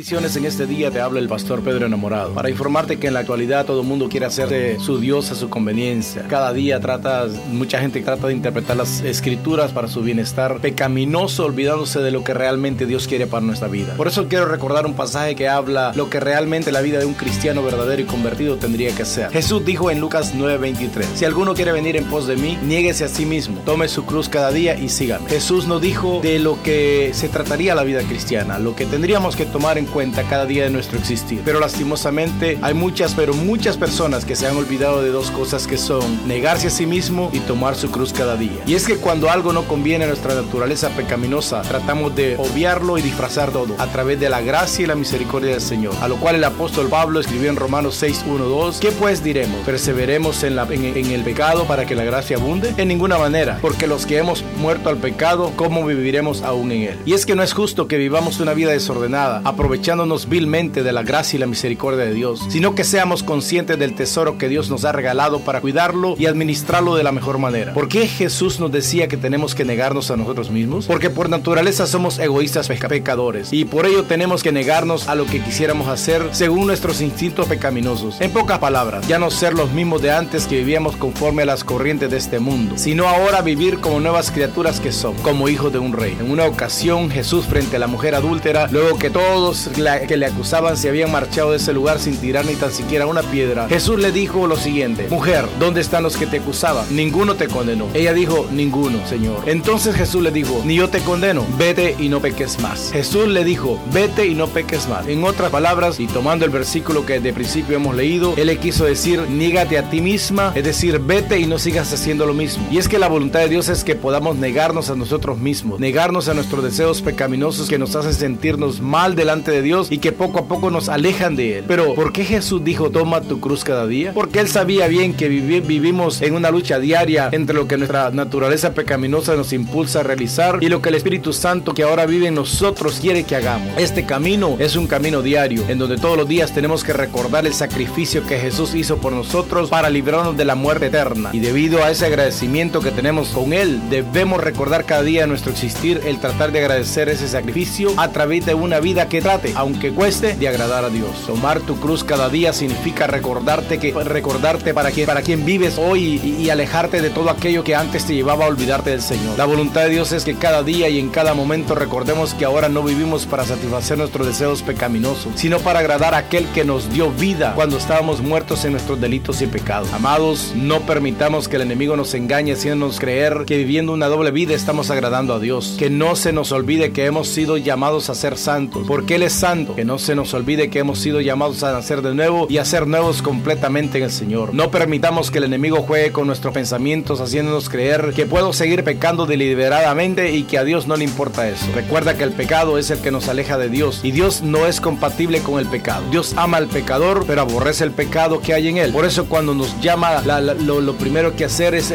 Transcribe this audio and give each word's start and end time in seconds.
Bendiciones 0.00 0.34
en 0.36 0.46
este 0.46 0.66
día 0.66 0.90
te 0.90 0.98
habla 0.98 1.20
el 1.20 1.28
pastor 1.28 1.60
Pedro 1.60 1.84
Enamorado 1.84 2.32
para 2.32 2.48
informarte 2.48 2.98
que 2.98 3.08
en 3.08 3.12
la 3.12 3.20
actualidad 3.20 3.66
todo 3.66 3.82
el 3.82 3.86
mundo 3.86 4.08
quiere 4.08 4.24
hacer 4.24 4.80
su 4.80 4.98
Dios 4.98 5.30
a 5.30 5.34
su 5.34 5.50
conveniencia. 5.50 6.26
Cada 6.26 6.54
día 6.54 6.80
trata, 6.80 7.26
mucha 7.50 7.80
gente 7.80 8.00
trata 8.00 8.28
de 8.28 8.32
interpretar 8.32 8.78
las 8.78 9.02
escrituras 9.02 9.72
para 9.72 9.88
su 9.88 10.00
bienestar 10.00 10.58
pecaminoso, 10.60 11.44
olvidándose 11.44 11.98
de 11.98 12.12
lo 12.12 12.24
que 12.24 12.32
realmente 12.32 12.86
Dios 12.86 13.08
quiere 13.08 13.26
para 13.26 13.44
nuestra 13.44 13.68
vida. 13.68 13.92
Por 13.98 14.08
eso 14.08 14.26
quiero 14.26 14.46
recordar 14.46 14.86
un 14.86 14.94
pasaje 14.94 15.36
que 15.36 15.50
habla 15.50 15.92
lo 15.94 16.08
que 16.08 16.18
realmente 16.18 16.72
la 16.72 16.80
vida 16.80 16.98
de 16.98 17.04
un 17.04 17.12
cristiano 17.12 17.62
verdadero 17.62 18.00
y 18.00 18.06
convertido 18.06 18.56
tendría 18.56 18.94
que 18.94 19.04
ser. 19.04 19.30
Jesús 19.30 19.66
dijo 19.66 19.90
en 19.90 20.00
Lucas 20.00 20.34
9:23, 20.34 21.08
si 21.14 21.26
alguno 21.26 21.52
quiere 21.52 21.72
venir 21.72 21.98
en 21.98 22.06
pos 22.06 22.26
de 22.26 22.36
mí, 22.36 22.56
niéguese 22.62 23.04
a 23.04 23.08
sí 23.08 23.26
mismo, 23.26 23.60
tome 23.66 23.86
su 23.86 24.06
cruz 24.06 24.30
cada 24.30 24.50
día 24.50 24.78
y 24.78 24.88
sígame. 24.88 25.28
Jesús 25.28 25.66
nos 25.66 25.82
dijo 25.82 26.20
de 26.22 26.38
lo 26.38 26.62
que 26.62 27.10
se 27.12 27.28
trataría 27.28 27.74
la 27.74 27.84
vida 27.84 28.00
cristiana, 28.00 28.58
lo 28.58 28.74
que 28.74 28.86
tendríamos 28.86 29.36
que 29.36 29.44
tomar 29.44 29.76
en 29.76 29.89
cuenta 29.90 30.24
cada 30.24 30.46
día 30.46 30.64
de 30.64 30.70
nuestro 30.70 30.98
existir. 30.98 31.42
Pero 31.44 31.60
lastimosamente 31.60 32.58
hay 32.62 32.74
muchas, 32.74 33.14
pero 33.14 33.34
muchas 33.34 33.76
personas 33.76 34.24
que 34.24 34.36
se 34.36 34.46
han 34.46 34.56
olvidado 34.56 35.02
de 35.02 35.10
dos 35.10 35.30
cosas 35.30 35.66
que 35.66 35.76
son 35.76 36.26
negarse 36.26 36.68
a 36.68 36.70
sí 36.70 36.86
mismo 36.86 37.30
y 37.32 37.40
tomar 37.40 37.76
su 37.76 37.90
cruz 37.90 38.12
cada 38.12 38.36
día. 38.36 38.62
Y 38.66 38.74
es 38.74 38.86
que 38.86 38.96
cuando 38.96 39.30
algo 39.30 39.52
no 39.52 39.64
conviene 39.64 40.04
a 40.04 40.08
nuestra 40.08 40.34
naturaleza 40.34 40.90
pecaminosa, 40.90 41.62
tratamos 41.62 42.14
de 42.14 42.36
obviarlo 42.38 42.98
y 42.98 43.02
disfrazar 43.02 43.50
todo 43.50 43.74
a 43.78 43.86
través 43.88 44.20
de 44.20 44.28
la 44.28 44.40
gracia 44.40 44.84
y 44.84 44.86
la 44.86 44.94
misericordia 44.94 45.50
del 45.52 45.60
Señor. 45.60 45.94
A 46.00 46.08
lo 46.08 46.16
cual 46.16 46.36
el 46.36 46.44
apóstol 46.44 46.88
Pablo 46.88 47.20
escribió 47.20 47.50
en 47.50 47.56
Romanos 47.56 47.96
6, 47.96 48.24
1, 48.26 48.44
2, 48.44 48.78
¿qué 48.80 48.92
pues 48.92 49.22
diremos? 49.22 49.60
¿Perseveremos 49.66 50.42
en, 50.44 50.58
en, 50.58 51.10
el 51.10 51.22
pecado 51.22 51.64
para 51.64 51.86
que 51.86 51.94
la 51.94 52.04
gracia 52.04 52.36
abunde? 52.36 52.74
En 52.76 52.88
ninguna 52.88 53.18
manera, 53.18 53.58
porque 53.60 53.86
los 53.86 54.06
que 54.06 54.18
hemos 54.18 54.44
muerto 54.58 54.88
al 54.88 54.98
pecado, 54.98 55.52
¿cómo 55.56 55.84
viviremos 55.84 56.42
aún 56.42 56.72
en 56.72 56.82
él? 56.82 56.98
Y 57.04 57.14
es 57.14 57.26
que 57.26 57.34
no 57.34 57.42
es 57.42 57.52
justo 57.52 57.88
que 57.88 57.96
vivamos 57.96 58.40
una 58.40 58.54
vida 58.54 58.70
desordenada, 58.70 59.42
aprovechándonos 59.80 60.28
vilmente 60.28 60.82
de 60.82 60.92
la 60.92 61.02
gracia 61.02 61.38
y 61.38 61.40
la 61.40 61.46
misericordia 61.46 62.04
de 62.04 62.12
Dios, 62.12 62.42
sino 62.50 62.74
que 62.74 62.84
seamos 62.84 63.22
conscientes 63.22 63.78
del 63.78 63.94
tesoro 63.94 64.36
que 64.36 64.50
Dios 64.50 64.68
nos 64.68 64.84
ha 64.84 64.92
regalado 64.92 65.40
para 65.40 65.62
cuidarlo 65.62 66.16
y 66.18 66.26
administrarlo 66.26 66.96
de 66.96 67.02
la 67.02 67.12
mejor 67.12 67.38
manera. 67.38 67.72
¿Por 67.72 67.88
qué 67.88 68.06
Jesús 68.06 68.60
nos 68.60 68.70
decía 68.70 69.08
que 69.08 69.16
tenemos 69.16 69.54
que 69.54 69.64
negarnos 69.64 70.10
a 70.10 70.18
nosotros 70.18 70.50
mismos? 70.50 70.84
Porque 70.84 71.08
por 71.08 71.30
naturaleza 71.30 71.86
somos 71.86 72.18
egoístas 72.18 72.68
pecadores 72.68 73.54
y 73.54 73.64
por 73.64 73.86
ello 73.86 74.04
tenemos 74.04 74.42
que 74.42 74.52
negarnos 74.52 75.08
a 75.08 75.14
lo 75.14 75.24
que 75.24 75.42
quisiéramos 75.42 75.88
hacer 75.88 76.28
según 76.32 76.66
nuestros 76.66 77.00
instintos 77.00 77.46
pecaminosos. 77.46 78.20
En 78.20 78.32
pocas 78.32 78.58
palabras, 78.58 79.08
ya 79.08 79.18
no 79.18 79.30
ser 79.30 79.54
los 79.54 79.72
mismos 79.72 80.02
de 80.02 80.12
antes 80.12 80.46
que 80.46 80.58
vivíamos 80.58 80.94
conforme 80.96 81.44
a 81.44 81.46
las 81.46 81.64
corrientes 81.64 82.10
de 82.10 82.18
este 82.18 82.38
mundo, 82.38 82.74
sino 82.76 83.08
ahora 83.08 83.40
vivir 83.40 83.78
como 83.78 83.98
nuevas 83.98 84.30
criaturas 84.30 84.78
que 84.78 84.92
somos, 84.92 85.22
como 85.22 85.48
hijos 85.48 85.72
de 85.72 85.78
un 85.78 85.94
rey. 85.94 86.18
En 86.20 86.30
una 86.30 86.44
ocasión, 86.44 87.10
Jesús 87.10 87.46
frente 87.46 87.76
a 87.76 87.78
la 87.78 87.86
mujer 87.86 88.14
adúltera, 88.14 88.68
luego 88.70 88.98
que 88.98 89.08
todos 89.08 89.69
que 89.70 90.16
le 90.16 90.26
acusaban 90.26 90.76
se 90.76 90.88
habían 90.88 91.10
marchado 91.10 91.50
de 91.50 91.56
ese 91.56 91.72
lugar 91.72 91.98
sin 91.98 92.16
tirar 92.16 92.44
ni 92.44 92.54
tan 92.54 92.72
siquiera 92.72 93.06
una 93.06 93.22
piedra, 93.22 93.68
Jesús 93.68 93.98
le 93.98 94.12
dijo 94.12 94.46
lo 94.46 94.56
siguiente, 94.56 95.06
mujer, 95.08 95.46
¿dónde 95.58 95.80
están 95.80 96.02
los 96.02 96.16
que 96.16 96.26
te 96.26 96.38
acusaban? 96.38 96.84
Ninguno 96.90 97.34
te 97.34 97.48
condenó. 97.48 97.88
Ella 97.94 98.12
dijo, 98.12 98.46
ninguno, 98.52 98.98
Señor. 99.06 99.42
Entonces 99.46 99.94
Jesús 99.94 100.22
le 100.22 100.30
dijo, 100.30 100.62
ni 100.64 100.76
yo 100.76 100.88
te 100.88 101.00
condeno, 101.00 101.44
vete 101.58 101.96
y 101.98 102.08
no 102.08 102.20
peques 102.20 102.60
más. 102.60 102.90
Jesús 102.92 103.28
le 103.28 103.44
dijo, 103.44 103.80
vete 103.92 104.26
y 104.26 104.34
no 104.34 104.48
peques 104.48 104.88
más. 104.88 105.06
En 105.06 105.24
otras 105.24 105.50
palabras, 105.50 106.00
y 106.00 106.06
tomando 106.06 106.44
el 106.44 106.50
versículo 106.50 107.06
que 107.06 107.20
de 107.20 107.32
principio 107.32 107.76
hemos 107.76 107.94
leído, 107.94 108.34
él 108.36 108.46
le 108.46 108.58
quiso 108.58 108.84
decir, 108.84 109.20
nígate 109.28 109.78
a 109.78 109.88
ti 109.90 110.00
misma, 110.00 110.52
es 110.54 110.64
decir, 110.64 110.98
vete 110.98 111.38
y 111.38 111.46
no 111.46 111.58
sigas 111.58 111.92
haciendo 111.92 112.26
lo 112.26 112.34
mismo. 112.34 112.66
Y 112.70 112.78
es 112.78 112.88
que 112.88 112.98
la 112.98 113.08
voluntad 113.08 113.40
de 113.40 113.48
Dios 113.48 113.68
es 113.68 113.84
que 113.84 113.94
podamos 113.94 114.36
negarnos 114.36 114.90
a 114.90 114.96
nosotros 114.96 115.38
mismos, 115.38 115.80
negarnos 115.80 116.28
a 116.28 116.34
nuestros 116.34 116.64
deseos 116.64 117.02
pecaminosos 117.02 117.68
que 117.68 117.78
nos 117.78 117.96
hacen 117.96 118.14
sentirnos 118.14 118.80
mal 118.80 119.14
delante 119.14 119.50
de 119.50 119.59
Dios 119.62 119.90
y 119.90 119.98
que 119.98 120.12
poco 120.12 120.40
a 120.40 120.44
poco 120.46 120.70
nos 120.70 120.88
alejan 120.88 121.36
de 121.36 121.58
Él. 121.58 121.64
Pero, 121.66 121.94
¿por 121.94 122.12
qué 122.12 122.24
Jesús 122.24 122.62
dijo, 122.64 122.90
toma 122.90 123.20
tu 123.20 123.40
cruz 123.40 123.64
cada 123.64 123.86
día? 123.86 124.12
Porque 124.12 124.40
Él 124.40 124.48
sabía 124.48 124.86
bien 124.88 125.14
que 125.14 125.28
vivimos 125.28 126.22
en 126.22 126.34
una 126.34 126.50
lucha 126.50 126.78
diaria 126.78 127.28
entre 127.32 127.54
lo 127.54 127.66
que 127.66 127.76
nuestra 127.76 128.10
naturaleza 128.10 128.74
pecaminosa 128.74 129.36
nos 129.36 129.52
impulsa 129.52 130.00
a 130.00 130.02
realizar 130.02 130.58
y 130.60 130.68
lo 130.68 130.82
que 130.82 130.88
el 130.88 130.94
Espíritu 130.96 131.32
Santo 131.32 131.74
que 131.74 131.82
ahora 131.82 132.06
vive 132.06 132.28
en 132.28 132.34
nosotros 132.34 132.98
quiere 133.00 133.24
que 133.24 133.36
hagamos. 133.36 133.76
Este 133.78 134.04
camino 134.04 134.56
es 134.58 134.76
un 134.76 134.86
camino 134.86 135.22
diario, 135.22 135.64
en 135.68 135.78
donde 135.78 135.96
todos 135.96 136.16
los 136.16 136.28
días 136.28 136.52
tenemos 136.52 136.84
que 136.84 136.92
recordar 136.92 137.46
el 137.46 137.54
sacrificio 137.54 138.26
que 138.26 138.38
Jesús 138.38 138.74
hizo 138.74 138.98
por 138.98 139.12
nosotros 139.12 139.70
para 139.70 139.90
librarnos 139.90 140.36
de 140.36 140.44
la 140.44 140.54
muerte 140.54 140.86
eterna. 140.86 141.30
Y 141.32 141.40
debido 141.40 141.84
a 141.84 141.90
ese 141.90 142.06
agradecimiento 142.06 142.80
que 142.80 142.90
tenemos 142.90 143.28
con 143.28 143.52
Él, 143.52 143.80
debemos 143.90 144.42
recordar 144.42 144.84
cada 144.84 145.02
día 145.02 145.26
nuestro 145.26 145.52
existir 145.52 146.00
el 146.04 146.18
tratar 146.18 146.52
de 146.52 146.60
agradecer 146.60 147.08
ese 147.08 147.28
sacrificio 147.28 147.92
a 147.96 148.08
través 148.08 148.46
de 148.46 148.54
una 148.54 148.80
vida 148.80 149.08
que 149.08 149.20
trate, 149.20 149.49
aunque 149.54 149.90
cueste, 149.90 150.34
de 150.34 150.48
agradar 150.48 150.84
a 150.84 150.90
Dios. 150.90 151.26
Tomar 151.26 151.60
tu 151.60 151.78
cruz 151.78 152.04
cada 152.04 152.28
día 152.28 152.52
significa 152.52 153.06
recordarte 153.06 153.78
que 153.78 153.92
recordarte 153.92 154.74
para 154.74 154.90
quién 154.90 155.06
para 155.06 155.22
quién 155.22 155.44
vives 155.44 155.78
hoy 155.78 156.20
y, 156.22 156.42
y 156.42 156.50
alejarte 156.50 157.00
de 157.00 157.10
todo 157.10 157.30
aquello 157.30 157.64
que 157.64 157.74
antes 157.74 158.04
te 158.04 158.14
llevaba 158.14 158.44
a 158.44 158.48
olvidarte 158.48 158.90
del 158.90 159.02
Señor. 159.02 159.36
La 159.36 159.44
voluntad 159.44 159.82
de 159.82 159.90
Dios 159.90 160.12
es 160.12 160.24
que 160.24 160.34
cada 160.34 160.62
día 160.62 160.88
y 160.88 160.98
en 160.98 161.10
cada 161.10 161.34
momento 161.34 161.74
recordemos 161.74 162.34
que 162.34 162.44
ahora 162.44 162.68
no 162.68 162.82
vivimos 162.82 163.26
para 163.26 163.44
satisfacer 163.44 163.98
nuestros 163.98 164.26
deseos 164.26 164.62
pecaminosos, 164.62 165.32
sino 165.36 165.58
para 165.58 165.80
agradar 165.80 166.14
a 166.14 166.18
aquel 166.18 166.46
que 166.48 166.64
nos 166.64 166.92
dio 166.92 167.10
vida 167.10 167.54
cuando 167.54 167.76
estábamos 167.76 168.20
muertos 168.20 168.64
en 168.64 168.72
nuestros 168.72 169.00
delitos 169.00 169.42
y 169.42 169.46
pecados. 169.46 169.92
Amados, 169.92 170.52
no 170.54 170.80
permitamos 170.80 171.48
que 171.48 171.56
el 171.56 171.62
enemigo 171.62 171.96
nos 171.96 172.14
engañe 172.14 172.52
haciéndonos 172.52 172.98
creer 172.98 173.44
que 173.46 173.56
viviendo 173.56 173.92
una 173.92 174.08
doble 174.08 174.30
vida 174.30 174.54
estamos 174.54 174.90
agradando 174.90 175.34
a 175.34 175.38
Dios. 175.38 175.76
Que 175.78 175.90
no 175.90 176.16
se 176.16 176.32
nos 176.32 176.52
olvide 176.52 176.92
que 176.92 177.06
hemos 177.06 177.28
sido 177.28 177.56
llamados 177.56 178.10
a 178.10 178.14
ser 178.14 178.36
santos, 178.36 178.84
porque 178.86 179.16
Él 179.16 179.22
es 179.22 179.32
Que 179.74 179.86
no 179.86 179.98
se 179.98 180.14
nos 180.14 180.34
olvide 180.34 180.68
que 180.68 180.80
hemos 180.80 180.98
sido 180.98 181.22
llamados 181.22 181.62
a 181.62 181.72
nacer 181.72 182.02
de 182.02 182.14
nuevo 182.14 182.46
y 182.50 182.58
a 182.58 182.64
ser 182.66 182.86
nuevos 182.86 183.22
completamente 183.22 183.96
en 183.96 184.04
el 184.04 184.10
Señor. 184.10 184.52
No 184.52 184.70
permitamos 184.70 185.30
que 185.30 185.38
el 185.38 185.44
enemigo 185.44 185.78
juegue 185.80 186.12
con 186.12 186.26
nuestros 186.26 186.52
pensamientos 186.52 187.22
haciéndonos 187.22 187.70
creer 187.70 188.12
que 188.14 188.26
puedo 188.26 188.52
seguir 188.52 188.84
pecando 188.84 189.24
deliberadamente 189.24 190.32
y 190.32 190.42
que 190.42 190.58
a 190.58 190.64
Dios 190.64 190.86
no 190.86 190.94
le 190.96 191.04
importa 191.04 191.48
eso. 191.48 191.64
Recuerda 191.74 192.18
que 192.18 192.24
el 192.24 192.32
pecado 192.32 192.76
es 192.76 192.90
el 192.90 192.98
que 192.98 193.10
nos 193.10 193.28
aleja 193.28 193.56
de 193.56 193.70
Dios 193.70 194.00
y 194.02 194.10
Dios 194.10 194.42
no 194.42 194.66
es 194.66 194.78
compatible 194.78 195.40
con 195.40 195.58
el 195.58 195.66
pecado. 195.66 196.04
Dios 196.10 196.34
ama 196.36 196.58
al 196.58 196.66
pecador, 196.66 197.24
pero 197.26 197.40
aborrece 197.40 197.84
el 197.84 197.92
pecado 197.92 198.42
que 198.42 198.52
hay 198.52 198.68
en 198.68 198.76
él. 198.76 198.92
Por 198.92 199.06
eso 199.06 199.24
cuando 199.24 199.54
nos 199.54 199.80
llama, 199.80 200.20
la, 200.20 200.40
lo, 200.42 200.94
primero 200.96 201.34
que 201.34 201.46
hacer 201.46 201.74
es, 201.74 201.94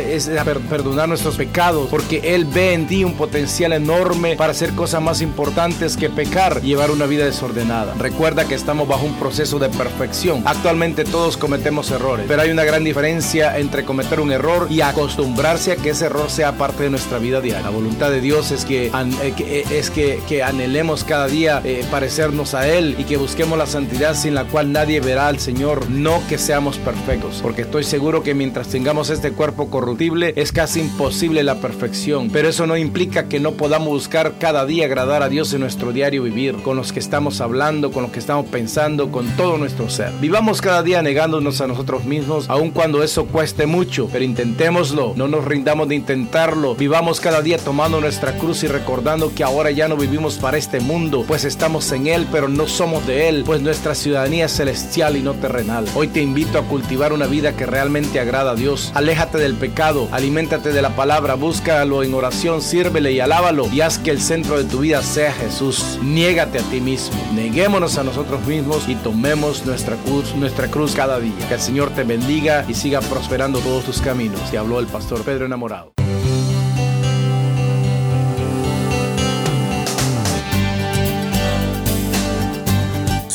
perdonar 0.67 1.07
nuestros 1.07 1.35
pecados, 1.35 1.89
porque 1.91 2.21
Él 2.23 2.45
ve 2.45 2.73
en 2.73 2.87
ti 2.87 3.03
un 3.03 3.13
potencial 3.13 3.73
enorme 3.73 4.35
para 4.35 4.51
hacer 4.51 4.71
cosas 4.71 5.01
más 5.03 5.21
importantes 5.21 5.95
que 5.95 6.09
pecar 6.09 6.63
llevar 6.63 6.89
una 6.89 7.05
vida 7.05 7.25
desordenada. 7.35 7.93
Recuerda 7.99 8.47
que 8.47 8.55
estamos 8.55 8.87
bajo 8.87 9.05
un 9.05 9.15
proceso 9.15 9.59
de 9.59 9.67
perfección. 9.67 10.41
Actualmente 10.45 11.03
todos 11.03 11.35
cometemos 11.35 11.91
errores, 11.91 12.25
pero 12.29 12.41
hay 12.41 12.49
una 12.49 12.63
gran 12.63 12.85
diferencia 12.85 13.57
entre 13.57 13.83
cometer 13.83 14.21
un 14.21 14.31
error 14.31 14.67
y 14.69 14.79
acostumbrarse 14.79 15.73
a 15.73 15.75
que 15.75 15.89
ese 15.89 16.05
error 16.05 16.29
sea 16.29 16.53
parte 16.53 16.83
de 16.83 16.89
nuestra 16.89 17.19
vida 17.19 17.41
diaria. 17.41 17.61
La 17.61 17.71
voluntad 17.71 18.09
de 18.09 18.21
Dios 18.21 18.51
es 18.51 18.63
que, 18.63 18.87
eh, 18.87 18.91
eh, 19.39 19.65
es 19.69 19.89
que, 19.89 20.21
que, 20.29 20.43
anhelemos 20.43 21.03
cada 21.03 21.27
día 21.27 21.61
eh, 21.65 21.83
parecernos 21.91 22.53
a 22.53 22.69
Él 22.69 22.95
y 22.97 23.03
que 23.03 23.17
busquemos 23.17 23.57
la 23.57 23.65
santidad 23.65 24.15
sin 24.15 24.33
la 24.33 24.45
cual 24.45 24.71
nadie 24.71 25.01
verá 25.01 25.27
al 25.27 25.39
Señor. 25.39 25.89
No 25.89 26.21
que 26.29 26.37
seamos 26.37 26.77
perfectos, 26.77 27.39
porque 27.41 27.63
estoy 27.63 27.83
seguro 27.83 28.23
que 28.23 28.33
mientras 28.33 28.69
tengamos 28.69 29.09
este 29.09 29.31
cuerpo 29.31 29.69
corruptible 29.69 30.33
es 30.37 30.53
casi 30.53 30.79
imposible 30.79 31.43
la 31.43 31.55
perfección. 31.55 32.29
Pero 32.31 32.47
eso 32.47 32.65
no 32.65 32.77
implica 32.77 33.27
que 33.27 33.41
no 33.41 33.53
podamos 33.53 33.89
buscar 33.89 34.35
cada 34.39 34.65
día 34.65 34.85
agradar 34.85 35.21
a 35.21 35.29
Dios 35.29 35.53
en 35.53 35.59
nuestro 35.61 35.91
diario 35.91 36.23
vivir. 36.23 36.55
Con 36.63 36.77
los 36.77 36.93
que 36.93 36.99
estamos 36.99 37.24
hablando, 37.41 37.91
con 37.91 38.03
lo 38.03 38.11
que 38.11 38.19
estamos 38.19 38.45
pensando, 38.45 39.11
con 39.11 39.27
todo 39.35 39.57
nuestro 39.57 39.89
ser. 39.89 40.11
Vivamos 40.21 40.61
cada 40.61 40.83
día 40.83 41.01
negándonos 41.01 41.59
a 41.61 41.67
nosotros 41.67 42.05
mismos, 42.05 42.49
aun 42.49 42.71
cuando 42.71 43.03
eso 43.03 43.25
cueste 43.25 43.65
mucho, 43.65 44.07
pero 44.11 44.23
intentémoslo, 44.23 45.13
no 45.15 45.27
nos 45.27 45.45
rindamos 45.45 45.89
de 45.89 45.95
intentarlo. 45.95 46.75
Vivamos 46.75 47.19
cada 47.19 47.41
día 47.41 47.57
tomando 47.57 47.99
nuestra 47.99 48.37
cruz 48.37 48.63
y 48.63 48.67
recordando 48.67 49.33
que 49.33 49.43
ahora 49.43 49.71
ya 49.71 49.87
no 49.87 49.97
vivimos 49.97 50.35
para 50.35 50.57
este 50.57 50.79
mundo, 50.79 51.25
pues 51.27 51.45
estamos 51.45 51.91
en 51.91 52.07
él, 52.07 52.27
pero 52.31 52.47
no 52.47 52.67
somos 52.67 53.05
de 53.07 53.29
él, 53.29 53.43
pues 53.45 53.61
nuestra 53.61 53.95
ciudadanía 53.95 54.45
es 54.45 54.51
celestial 54.53 55.17
y 55.17 55.21
no 55.21 55.33
terrenal. 55.33 55.85
Hoy 55.95 56.07
te 56.07 56.21
invito 56.21 56.59
a 56.59 56.63
cultivar 56.63 57.13
una 57.13 57.27
vida 57.27 57.55
que 57.55 57.65
realmente 57.65 58.19
agrada 58.19 58.51
a 58.51 58.55
Dios. 58.55 58.91
Aléjate 58.93 59.37
del 59.37 59.55
pecado, 59.55 60.07
aliméntate 60.11 60.71
de 60.71 60.81
la 60.81 60.95
palabra, 60.95 61.35
búscalo 61.35 62.03
en 62.03 62.13
oración, 62.13 62.61
sírvele 62.61 63.11
y 63.11 63.19
alábalo 63.19 63.67
y 63.71 63.81
haz 63.81 63.97
que 63.97 64.11
el 64.11 64.21
centro 64.21 64.57
de 64.57 64.65
tu 64.65 64.79
vida 64.79 65.01
sea 65.01 65.31
Jesús. 65.33 65.99
Niégate 66.01 66.59
a 66.59 66.63
ti 66.63 66.81
mismo, 66.81 67.04
neguémonos 67.33 67.97
a 67.97 68.03
nosotros 68.03 68.45
mismos 68.45 68.87
y 68.87 68.95
tomemos 68.95 69.65
nuestra 69.65 69.95
cruz, 69.97 70.33
nuestra 70.35 70.67
cruz 70.67 70.93
cada 70.95 71.19
día. 71.19 71.47
Que 71.47 71.55
el 71.55 71.59
Señor 71.59 71.89
te 71.91 72.03
bendiga 72.03 72.65
y 72.67 72.73
siga 72.73 73.01
prosperando 73.01 73.59
todos 73.59 73.85
tus 73.85 74.01
caminos. 74.01 74.51
Te 74.51 74.57
habló 74.57 74.79
el 74.79 74.87
pastor 74.87 75.21
Pedro 75.23 75.45
Enamorado. 75.45 76.04